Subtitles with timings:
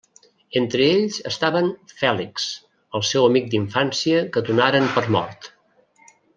[0.61, 1.69] Entre ells estaven
[1.99, 2.47] Fèlix,
[3.01, 5.51] el seu amic d'infància que donaren per mort.